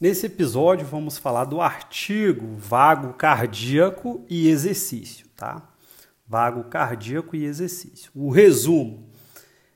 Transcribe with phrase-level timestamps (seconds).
[0.00, 5.62] Nesse episódio vamos falar do artigo vago cardíaco e exercício, tá?
[6.26, 8.10] Vago cardíaco e exercício.
[8.12, 9.08] O resumo: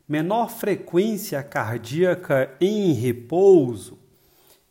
[0.08, 3.96] menor frequência cardíaca em repouso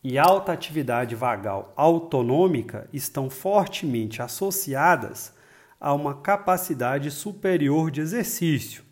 [0.04, 5.34] e alta atividade vagal autonômica estão fortemente associadas
[5.79, 8.84] a uma capacidade superior de exercício,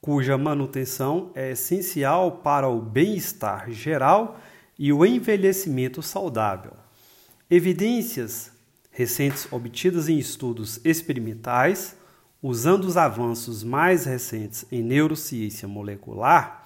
[0.00, 4.53] cuja manutenção é essencial para o bem-estar geral e
[4.92, 6.72] o envelhecimento saudável.
[7.50, 8.50] Evidências
[8.90, 11.96] recentes obtidas em estudos experimentais,
[12.42, 16.64] usando os avanços mais recentes em neurociência molecular,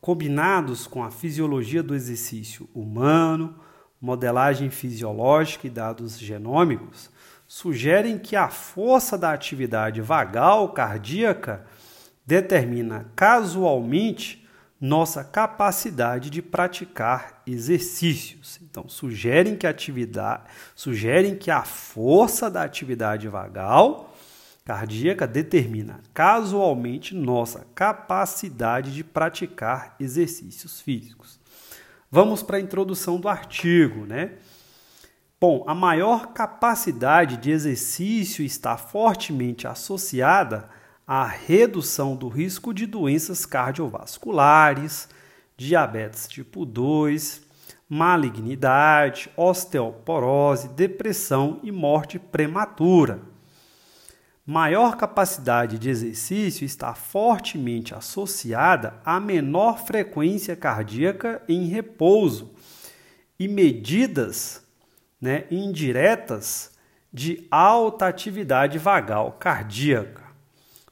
[0.00, 3.54] combinados com a fisiologia do exercício humano,
[4.00, 7.10] modelagem fisiológica e dados genômicos,
[7.48, 11.66] sugerem que a força da atividade vagal cardíaca
[12.24, 14.45] determina casualmente
[14.80, 18.58] nossa capacidade de praticar exercícios.
[18.62, 20.44] Então, sugerem que a atividade,
[20.74, 24.14] sugerem que a força da atividade vagal
[24.64, 31.38] cardíaca determina casualmente nossa capacidade de praticar exercícios físicos.
[32.10, 34.32] Vamos para a introdução do artigo, né?
[35.40, 40.68] Bom, a maior capacidade de exercício está fortemente associada
[41.06, 45.08] à redução do risco de doenças cardiovasculares,
[45.56, 47.42] diabetes tipo 2,
[47.88, 53.20] malignidade, osteoporose, depressão e morte prematura.
[54.44, 62.54] Maior capacidade de exercício está fortemente associada à menor frequência cardíaca em repouso
[63.38, 64.64] e medidas
[65.20, 66.76] né, indiretas
[67.12, 70.25] de alta atividade vagal cardíaca,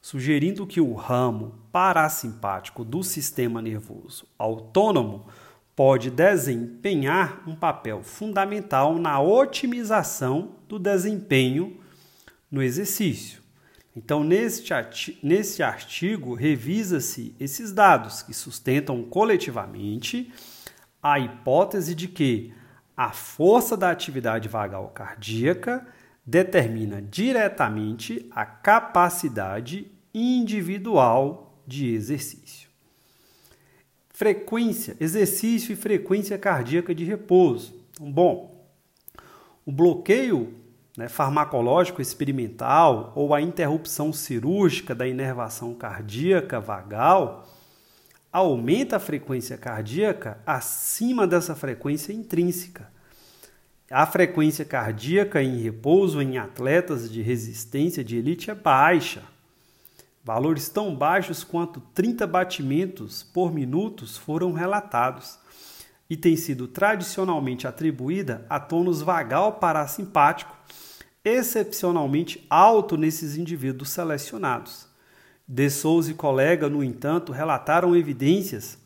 [0.05, 5.25] sugerindo que o ramo parasimpático do sistema nervoso autônomo
[5.75, 11.79] pode desempenhar um papel fundamental na otimização do desempenho
[12.51, 13.41] no exercício.
[13.95, 20.31] Então, neste, artigo, revisa-se esses dados que sustentam coletivamente
[21.01, 22.53] a hipótese de que
[22.95, 25.83] a força da atividade vagal cardíaca
[26.23, 32.69] determina diretamente a capacidade individual de exercício.
[34.09, 37.75] Frequência, exercício e frequência cardíaca de repouso.
[37.95, 38.65] Então, bom,
[39.65, 40.53] o bloqueio
[40.97, 47.45] né, farmacológico experimental ou a interrupção cirúrgica da inervação cardíaca vagal
[48.31, 52.89] aumenta a frequência cardíaca acima dessa frequência intrínseca.
[53.89, 59.34] A frequência cardíaca em repouso em atletas de resistência de elite é baixa.
[60.25, 65.37] Valores tão baixos quanto 30 batimentos por minuto foram relatados
[66.09, 70.57] e tem sido tradicionalmente atribuída a tônus vagal parasimpático,
[71.23, 74.87] excepcionalmente alto nesses indivíduos selecionados.
[75.47, 78.79] De Souza e colega, no entanto, relataram evidências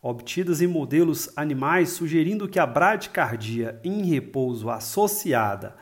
[0.00, 5.74] obtidas em modelos animais sugerindo que a bradicardia em repouso associada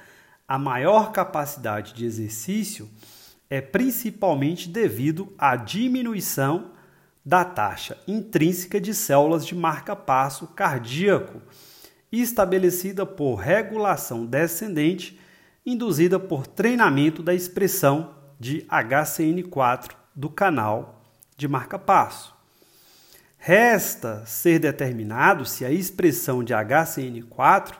[0.48, 2.88] à maior capacidade de exercício
[3.48, 6.72] é principalmente devido à diminuição
[7.24, 11.40] da taxa intrínseca de células de marca-passo cardíaco,
[12.12, 15.18] estabelecida por regulação descendente
[15.64, 21.02] induzida por treinamento da expressão de HCN4 do canal
[21.36, 22.34] de marca-passo.
[23.38, 27.74] Resta ser determinado se a expressão de HCN4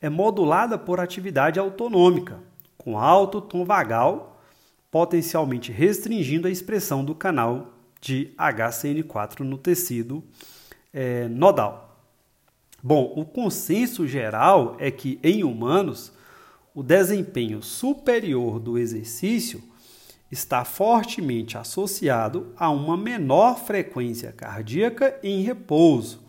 [0.00, 2.38] é modulada por atividade autonômica,
[2.76, 4.31] com alto tom vagal,
[4.92, 10.22] potencialmente restringindo a expressão do canal de HCN4 no tecido
[10.92, 12.06] é, nodal.
[12.82, 16.12] Bom, o consenso geral é que em humanos
[16.74, 19.62] o desempenho superior do exercício
[20.30, 26.20] está fortemente associado a uma menor frequência cardíaca em repouso,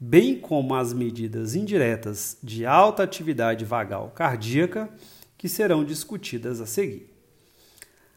[0.00, 4.90] bem como as medidas indiretas de alta atividade vagal cardíaca
[5.38, 7.13] que serão discutidas a seguir.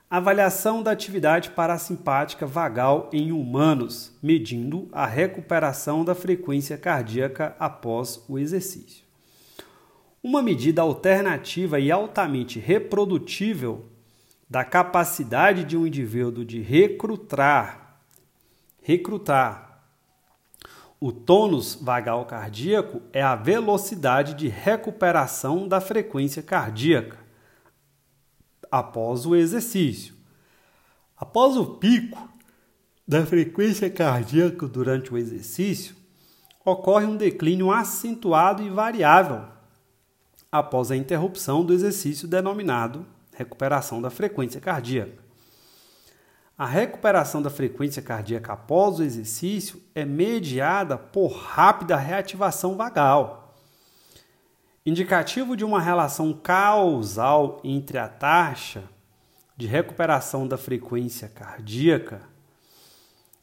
[0.09, 8.39] Avaliação da atividade parasimpática vagal em humanos, medindo a recuperação da frequência cardíaca após o
[8.39, 9.03] exercício.
[10.23, 13.85] Uma medida alternativa e altamente reprodutível
[14.49, 17.99] da capacidade de um indivíduo de recrutar,
[18.81, 19.83] recrutar
[21.01, 27.26] o tônus vagal cardíaco é a velocidade de recuperação da frequência cardíaca
[28.71, 30.15] após o exercício.
[31.15, 32.29] Após o pico
[33.07, 35.95] da frequência cardíaca durante o exercício,
[36.63, 39.45] ocorre um declínio acentuado e variável
[40.51, 43.05] após a interrupção do exercício denominado
[43.37, 45.23] recuperação da frequência cardíaca.
[46.57, 53.46] A recuperação da frequência cardíaca após o exercício é mediada por rápida reativação vagal.
[54.87, 58.85] Indicativo de uma relação causal entre a taxa
[59.57, 62.21] de recuperação da frequência cardíaca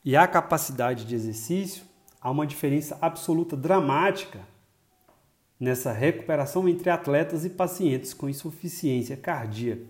[0.03, 1.85] e a capacidade de exercício,
[2.19, 4.41] há uma diferença absoluta dramática
[5.61, 9.85] nessa recuperação entre atletas e pacientes com insuficiência cardíaca.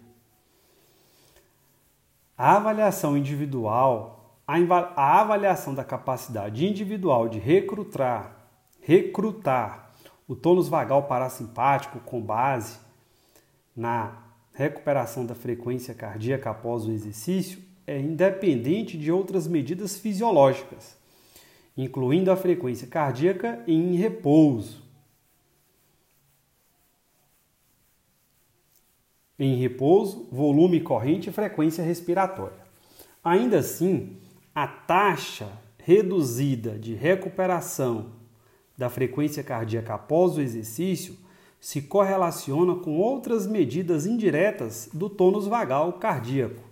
[2.37, 8.49] A avaliação individual, a avaliação da capacidade individual de recrutar,
[8.81, 9.84] recrutar
[10.27, 12.79] o tônus vagal parasimpático com base
[13.77, 14.23] na
[14.53, 20.97] recuperação da frequência cardíaca após o exercício é independente de outras medidas fisiológicas,
[21.77, 24.85] incluindo a frequência cardíaca em repouso.
[29.39, 32.65] em repouso, volume corrente e frequência respiratória.
[33.23, 34.17] Ainda assim,
[34.55, 38.13] a taxa reduzida de recuperação
[38.77, 41.17] da frequência cardíaca após o exercício
[41.61, 46.63] se correlaciona com outras medidas indiretas do tônus vagal cardíaco,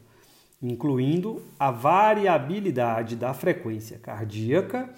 [0.62, 4.92] incluindo a variabilidade da frequência cardíaca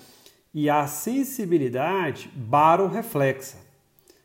[0.52, 3.64] e a sensibilidade baroreflexa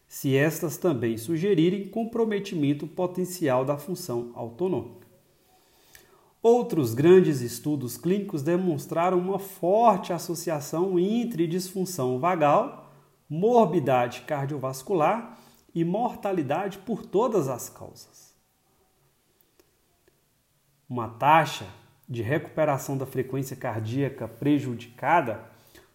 [0.09, 5.07] se estas também sugerirem comprometimento potencial da função autonômica.
[6.41, 12.93] Outros grandes estudos clínicos demonstraram uma forte associação entre disfunção vagal,
[13.29, 15.37] morbidade cardiovascular
[15.75, 18.33] e mortalidade por todas as causas.
[20.89, 21.67] Uma taxa
[22.07, 25.43] de recuperação da frequência cardíaca prejudicada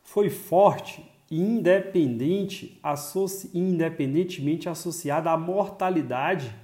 [0.03, 6.55] foi forte independente, associ, independentemente associada à mortalidade.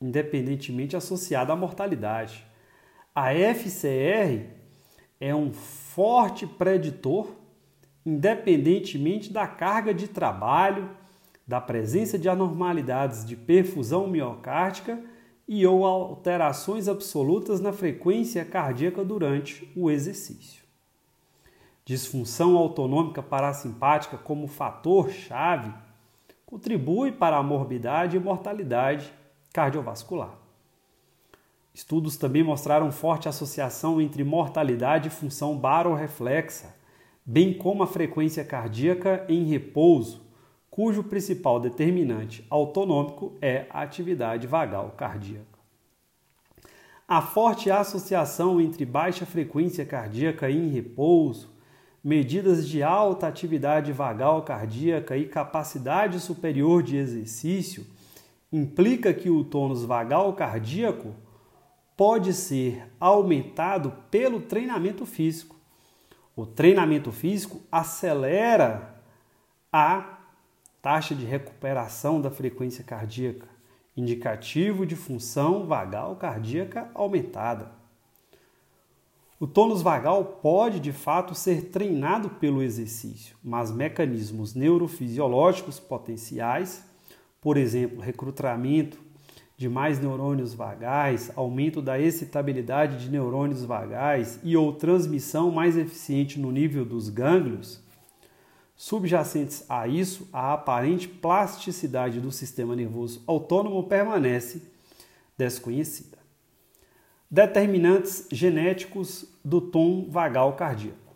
[0.00, 2.44] Independentemente associada à mortalidade.
[3.14, 4.46] A FCR
[5.20, 7.28] é um forte preditor,
[8.06, 10.90] independentemente da carga de trabalho,
[11.46, 15.02] da presença de anormalidades de perfusão miocárdica
[15.46, 20.60] e ou alterações absolutas na frequência cardíaca durante o exercício
[21.90, 25.74] disfunção autonômica parasimpática como fator-chave
[26.46, 29.12] contribui para a morbidade e mortalidade
[29.52, 30.38] cardiovascular.
[31.72, 36.74] Estudos também mostraram forte associação entre mortalidade e função baroreflexa,
[37.24, 40.20] bem como a frequência cardíaca em repouso,
[40.70, 45.58] cujo principal determinante autonômico é a atividade vagal cardíaca.
[47.06, 51.50] A forte associação entre baixa frequência cardíaca em repouso
[52.02, 57.86] medidas de alta atividade vagal cardíaca e capacidade superior de exercício,
[58.52, 61.14] implica que o tônus vagal cardíaco
[61.96, 65.56] pode ser aumentado pelo treinamento físico.
[66.34, 69.02] O treinamento físico acelera
[69.72, 70.18] a
[70.80, 73.46] taxa de recuperação da frequência cardíaca,
[73.96, 77.70] indicativo de função vagal cardíaca aumentada.
[79.38, 86.84] O tônus vagal pode de fato ser treinado pelo exercício, mas mecanismos neurofisiológicos potenciais,
[87.40, 88.98] por exemplo, recrutamento
[89.56, 96.38] de mais neurônios vagais, aumento da excitabilidade de neurônios vagais e ou transmissão mais eficiente
[96.38, 97.80] no nível dos gânglios,
[98.74, 104.62] subjacentes a isso, a aparente plasticidade do sistema nervoso autônomo permanece
[105.36, 106.20] desconhecida
[107.30, 111.09] determinantes genéticos do tom vagal cardíaco.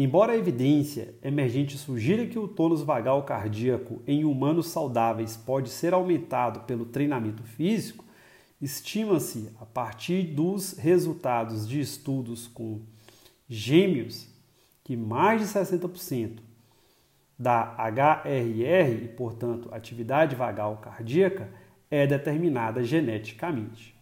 [0.00, 5.92] Embora a evidência emergente sugira que o tônus vagal cardíaco em humanos saudáveis pode ser
[5.92, 8.04] aumentado pelo treinamento físico,
[8.62, 12.80] estima-se, a partir dos resultados de estudos com
[13.48, 14.28] gêmeos,
[14.84, 16.38] que mais de 60%
[17.36, 21.50] da HRR, e portanto atividade vagal cardíaca,
[21.90, 23.96] é determinada geneticamente.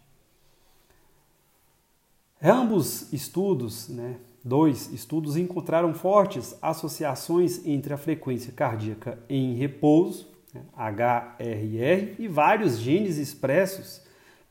[2.39, 10.63] Ambos estudos, né, dois estudos, encontraram fortes associações entre a frequência cardíaca em repouso, né,
[10.75, 14.01] HRR, e vários genes expressos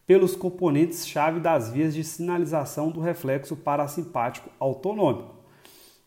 [0.07, 5.35] pelos componentes-chave das vias de sinalização do reflexo parasimpático autonômico,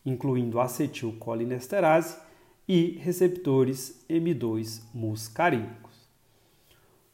[0.06, 2.16] incluindo acetilcolinesterase
[2.66, 5.89] e receptores M2 muscarínicos.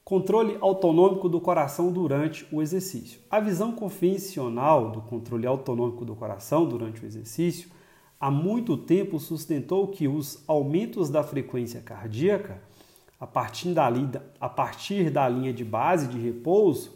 [0.08, 3.18] Controle autonômico do coração durante o exercício.
[3.28, 7.68] A visão convencional do controle autonômico do coração durante o exercício
[8.20, 12.62] há muito tempo sustentou que os aumentos da frequência cardíaca,
[13.18, 13.88] a partir da,
[14.40, 16.92] a partir da linha de base de repouso,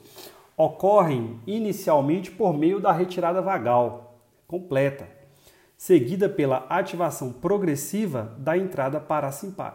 [0.57, 5.09] ocorrem inicialmente por meio da retirada vagal completa,
[5.77, 9.05] seguida pela ativação progressiva da entrada,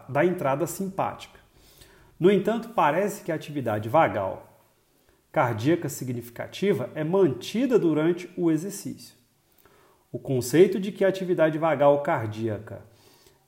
[0.08, 1.45] da entrada simpática.
[2.18, 4.46] No entanto, parece que a atividade vagal
[5.30, 9.14] cardíaca significativa é mantida durante o exercício.
[10.10, 12.82] O conceito de que a atividade vagal cardíaca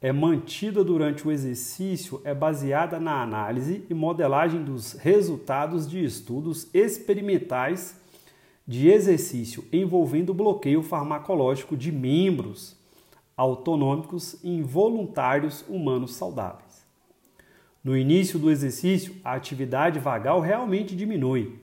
[0.01, 6.69] é mantida durante o exercício é baseada na análise e modelagem dos resultados de estudos
[6.75, 7.99] experimentais
[8.67, 12.77] de exercício envolvendo bloqueio farmacológico de membros
[13.35, 16.68] autonômicos involuntários humanos saudáveis.
[17.89, 21.59] No início do exercício, a atividade vagal realmente diminui,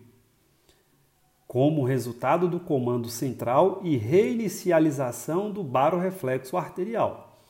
[1.47, 7.45] como resultado do comando central e reinicialização do baroreflexo arterial.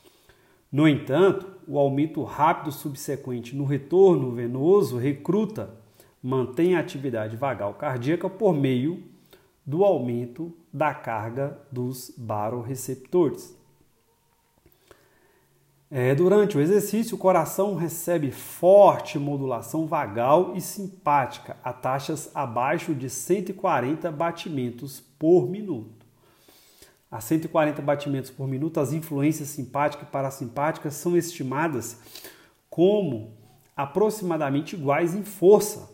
[0.70, 5.74] No entanto, o aumento rápido subsequente no retorno venoso recruta
[6.22, 9.02] mantém a atividade vagal cardíaca por meio
[9.66, 13.58] do aumento da carga dos baroreceptores.
[15.98, 22.94] É, durante o exercício, o coração recebe forte modulação vagal e simpática a taxas abaixo
[22.94, 26.06] de 140 batimentos por minuto.
[27.10, 31.98] A 140 batimentos por minuto, as influências simpática e parasimpática são estimadas
[32.70, 33.32] como
[33.74, 35.90] aproximadamente iguais em força,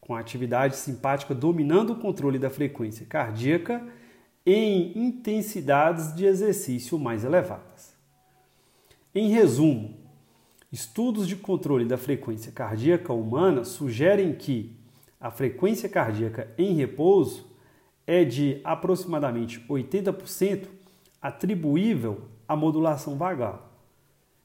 [0.00, 3.86] com a atividade simpática dominando o controle da frequência cardíaca
[4.44, 8.01] em intensidades de exercício mais elevadas.
[9.14, 9.94] Em resumo,
[10.72, 14.74] estudos de controle da frequência cardíaca humana sugerem que
[15.20, 17.46] a frequência cardíaca em repouso
[18.06, 20.66] é de aproximadamente 80%
[21.20, 23.78] atribuível à modulação vagal,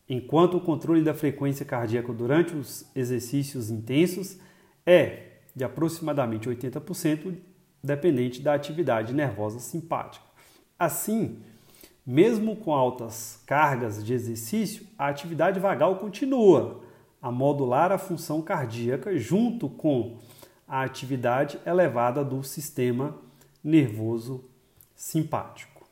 [0.08, 4.38] enquanto o controle da frequência cardíaca durante os exercícios intensos
[4.86, 7.38] é de aproximadamente 80%
[7.82, 10.26] dependente da atividade nervosa simpática.
[10.78, 11.40] Assim,
[12.08, 16.80] mesmo com altas cargas de exercício, a atividade vagal continua
[17.22, 20.16] a modular a função cardíaca junto com
[20.66, 23.18] a atividade elevada do sistema
[23.62, 24.46] nervoso
[24.96, 25.86] simpático.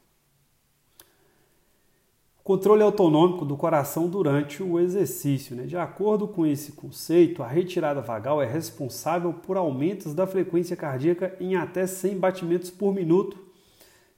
[2.41, 5.53] Controle autonômico do coração durante o exercício.
[5.53, 5.63] Né?
[5.63, 11.35] De acordo com esse conceito, a retirada vagal é responsável por aumentos da frequência cardíaca
[11.41, 13.44] em até 100 batimentos por minuto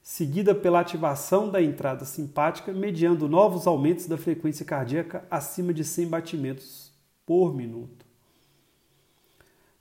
[0.08, 6.08] seguida pela ativação da entrada simpática, mediando novos aumentos da frequência cardíaca acima de 100
[6.08, 6.90] batimentos
[7.26, 8.06] por minuto.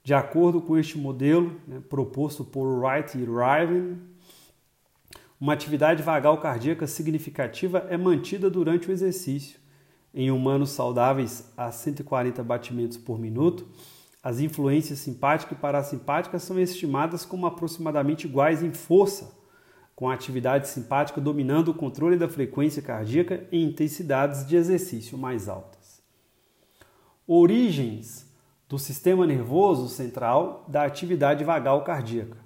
[0.03, 4.01] De acordo com este modelo, né, proposto por Wright e Riven,
[5.39, 9.57] uma atividade vagal cardíaca significativa é mantida durante o exercício.
[10.13, 13.65] Em humanos saudáveis a 140 batimentos por minuto,
[14.21, 19.36] as influências simpática e parasimpática são estimadas como aproximadamente iguais em força
[19.97, 25.49] com a atividade simpática dominando o controle da frequência cardíaca em intensidades de exercício mais
[25.49, 26.03] altas.
[27.25, 28.31] Origens
[28.69, 32.37] do sistema nervoso central da atividade vagal cardíaca.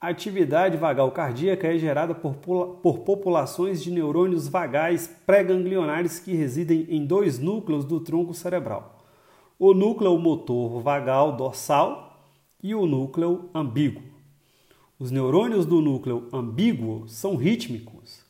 [0.00, 6.86] A atividade vagal cardíaca é gerada por, por populações de neurônios vagais pré-ganglionares que residem
[6.88, 9.04] em dois núcleos do tronco cerebral:
[9.58, 12.18] o núcleo motor vagal dorsal
[12.62, 14.17] e o núcleo ambíguo.
[14.98, 18.24] Os neurônios do núcleo ambíguo são rítmicos,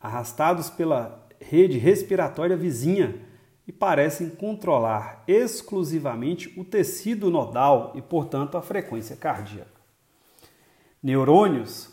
[0.00, 3.20] arrastados pela rede respiratória vizinha
[3.66, 9.78] e parecem controlar exclusivamente o tecido nodal e, portanto, a frequência cardíaca.
[11.02, 11.92] Neurônios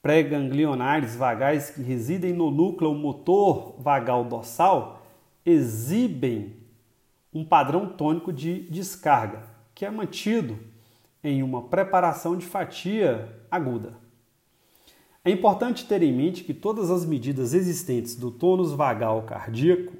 [0.00, 5.02] pré-ganglionares vagais que residem no núcleo motor vagal dorsal
[5.44, 6.54] exibem
[7.32, 9.42] um padrão tônico de descarga,
[9.74, 10.56] que é mantido
[11.24, 13.94] em uma preparação de fatia aguda.
[15.24, 19.94] É importante ter em mente que todas as medidas existentes do tônus vagal cardíaco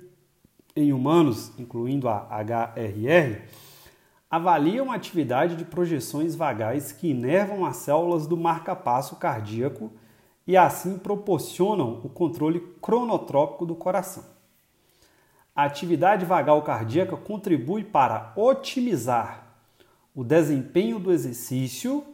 [0.76, 3.40] em humanos, incluindo a HRR,
[4.30, 9.90] avaliam a atividade de projeções vagais que inervam as células do marcapasso cardíaco
[10.46, 14.24] e assim proporcionam o controle cronotrópico do coração.
[15.56, 19.43] A atividade vagal cardíaca contribui para otimizar
[20.14, 22.04] o desempenho do exercício,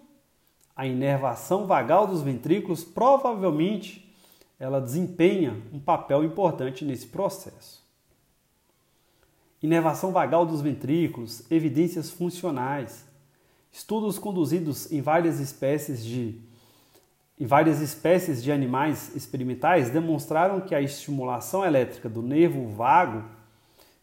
[0.74, 4.10] a inervação vagal dos ventrículos, provavelmente
[4.58, 7.80] ela desempenha um papel importante nesse processo.
[9.62, 13.04] Inervação vagal dos ventrículos, evidências funcionais,
[13.70, 16.40] estudos conduzidos em várias espécies de
[17.38, 23.24] e várias espécies de animais experimentais demonstraram que a estimulação elétrica do nervo vago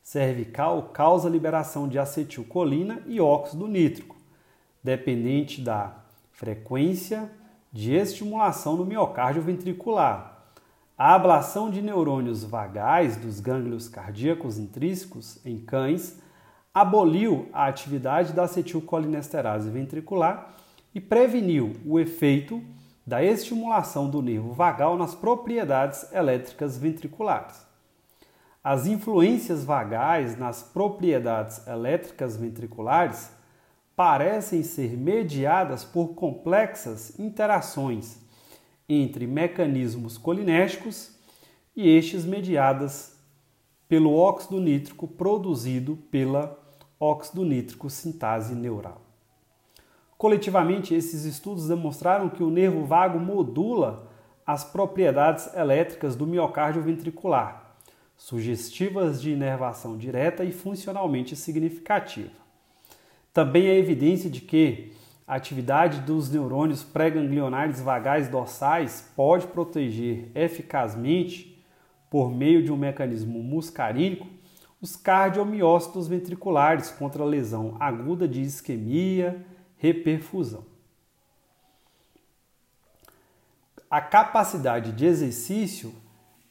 [0.07, 4.15] cervical causa liberação de acetilcolina e óxido nítrico,
[4.81, 5.97] dependente da
[6.31, 7.29] frequência
[7.73, 10.45] de estimulação no miocárdio ventricular.
[10.97, 16.17] A ablação de neurônios vagais dos gânglios cardíacos intrínsecos em cães
[16.73, 20.55] aboliu a atividade da acetilcolinesterase ventricular
[20.95, 22.63] e preveniu o efeito
[23.05, 27.66] da estimulação do nervo vagal nas propriedades elétricas ventriculares.
[28.69, 33.31] As influências vagais nas propriedades elétricas ventriculares
[33.95, 38.17] parecem ser mediadas por complexas interações
[38.89, 41.15] entre mecanismos colinérgicos
[41.73, 43.15] e estes mediadas
[43.87, 46.59] pelo óxido nítrico produzido pela
[46.99, 49.01] óxido nítrico sintase neural.
[50.17, 54.09] Coletivamente, esses estudos demonstraram que o nervo vago modula
[54.45, 57.66] as propriedades elétricas do miocárdio ventricular,
[58.17, 62.31] sugestivas de inervação direta e funcionalmente significativa.
[63.31, 64.91] Também há evidência de que
[65.27, 71.63] a atividade dos neurônios pré-ganglionares vagais dorsais pode proteger eficazmente,
[72.09, 74.25] por meio de um mecanismo muscarínico,
[74.81, 79.45] os cardiomiócitos ventriculares contra a lesão aguda de isquemia,
[79.75, 80.65] reperfusão.
[83.89, 85.93] A capacidade de exercício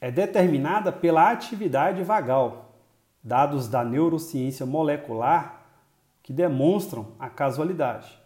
[0.06, 2.76] é determinada pela atividade vagal,
[3.24, 5.66] dados da neurociência molecular
[6.22, 8.16] que demonstram a casualidade.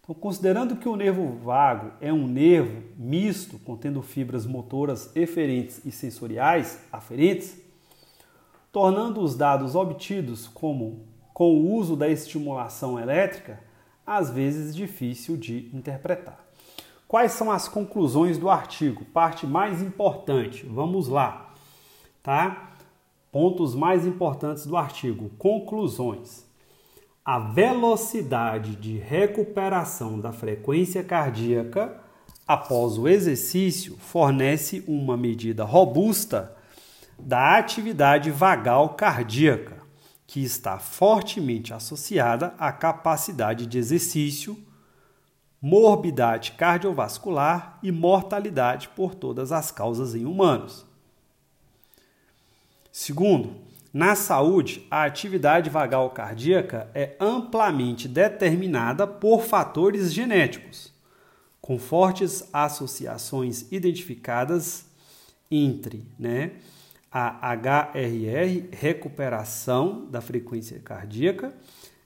[0.00, 5.92] Então, considerando que o nervo vago é um nervo misto, contendo fibras motoras eferentes e
[5.92, 7.56] sensoriais aferentes,
[8.72, 13.60] tornando os dados obtidos como com o uso da estimulação elétrica
[14.04, 16.44] às vezes difícil de interpretar.
[17.12, 19.04] Quais são as conclusões do artigo?
[19.04, 20.64] Parte mais importante.
[20.64, 21.52] Vamos lá,
[22.22, 22.70] tá?
[23.30, 25.28] Pontos mais importantes do artigo.
[25.36, 26.46] Conclusões.
[27.22, 32.00] A velocidade de recuperação da frequência cardíaca
[32.48, 36.56] após o exercício fornece uma medida robusta
[37.18, 39.82] da atividade vagal cardíaca
[40.26, 44.56] que está fortemente associada à capacidade de exercício,
[45.62, 50.84] morbidade cardiovascular e mortalidade por todas as causas em humanos.
[52.90, 53.54] Segundo,
[53.94, 60.92] na saúde, a atividade vagal cardíaca é amplamente determinada por fatores genéticos,
[61.60, 64.84] com fortes associações identificadas
[65.48, 66.52] entre né,
[67.10, 71.54] a HRR, recuperação da frequência cardíaca,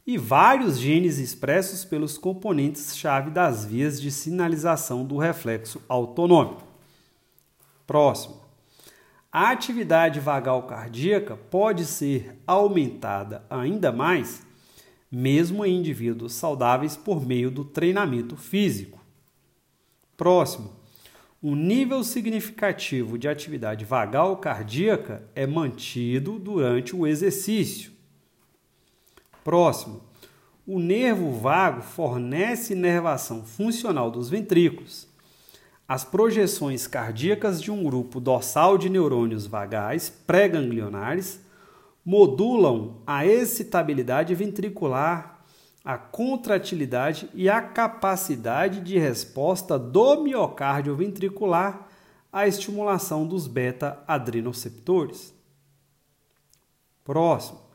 [0.07, 6.63] e vários genes expressos pelos componentes-chave das vias de sinalização do reflexo autonômico.
[7.87, 8.41] Próximo.
[9.33, 14.47] A atividade vagal cardíaca pode ser aumentada ainda mais,
[15.11, 19.01] mesmo em indivíduos saudáveis, por meio do treinamento físico.
[20.17, 20.77] Próximo
[21.43, 27.93] um nível significativo de atividade vagal cardíaca é mantido durante o exercício.
[29.47, 30.01] Próximo,
[30.67, 35.07] o nervo vago fornece inervação funcional dos ventrículos.
[35.87, 41.41] As projeções cardíacas de um grupo dorsal de neurônios vagais pré-ganglionares
[42.05, 45.45] modulam a excitabilidade ventricular
[45.85, 51.87] a contratilidade e a capacidade de resposta do miocárdio ventricular
[52.33, 55.33] à estimulação dos beta-adrenoceptores.
[57.05, 57.66] Próximo.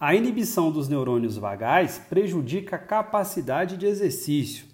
[0.00, 4.64] A inibição dos neurônios vagais prejudica a capacidade de exercício,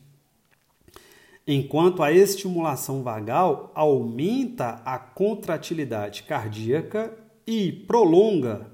[1.44, 7.12] enquanto a estimulação vagal aumenta a contratilidade cardíaca
[7.44, 8.70] e prolonga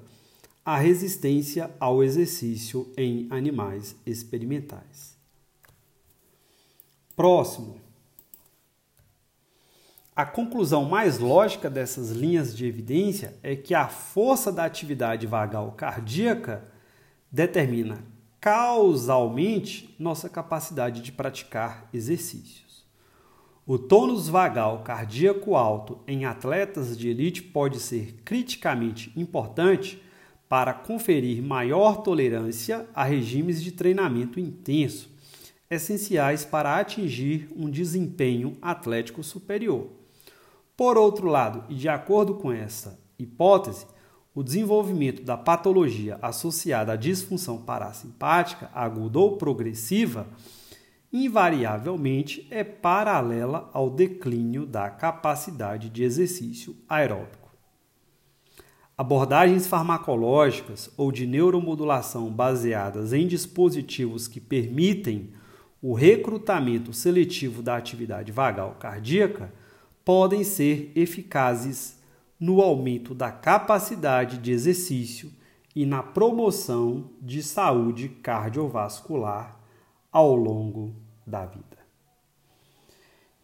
[0.63, 5.17] a resistência ao exercício em animais experimentais.
[7.17, 7.81] Próximo.
[10.15, 15.73] A conclusão mais lógica dessas linhas de evidência é que a força da atividade vagal
[15.73, 16.63] cardíaca
[17.31, 18.05] determina
[18.39, 22.85] causalmente nossa capacidade de praticar exercícios.
[23.67, 30.03] O tônus vagal cardíaco alto em atletas de elite pode ser criticamente importante
[30.47, 35.09] para conferir maior tolerância a regimes de treinamento intenso,
[35.71, 40.02] essenciais para atingir um desempenho atlético superior.
[40.83, 43.87] Por outro lado, e de acordo com essa hipótese,
[44.35, 50.27] o desenvolvimento da patologia associada à disfunção parasimpática aguda ou progressiva
[51.13, 57.49] invariavelmente é paralela ao declínio da capacidade de exercício aeróbico.
[58.99, 65.31] Abordagens farmacológicas ou de neuromodulação baseadas em dispositivos que permitem
[65.81, 69.62] o recrutamento seletivo da atividade vagal cardíaca
[70.05, 72.01] podem ser eficazes
[72.39, 75.31] no aumento da capacidade de exercício
[75.75, 79.59] e na promoção de saúde cardiovascular
[80.11, 80.95] ao longo
[81.27, 81.79] da vida.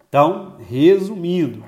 [0.09, 1.64] Então, resumindo,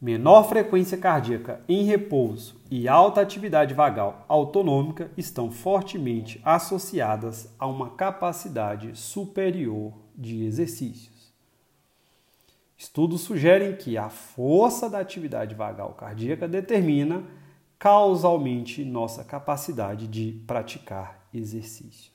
[0.00, 7.90] menor frequência cardíaca em repouso e alta atividade vagal autonômica estão fortemente associadas a uma
[7.90, 11.13] capacidade superior de exercícios.
[12.76, 17.24] Estudos sugerem que a força da atividade vagal cardíaca determina
[17.78, 22.13] causalmente nossa capacidade de praticar exercício.